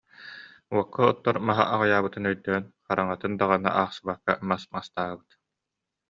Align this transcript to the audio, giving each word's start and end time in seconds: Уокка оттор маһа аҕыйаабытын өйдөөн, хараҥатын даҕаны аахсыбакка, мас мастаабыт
Уокка 0.73 1.01
оттор 1.11 1.35
маһа 1.47 1.63
аҕыйаабытын 1.73 2.27
өйдөөн, 2.29 2.65
хараҥатын 2.85 3.33
даҕаны 3.39 3.69
аахсыбакка, 3.79 4.31
мас 4.49 4.63
мастаабыт 4.73 5.29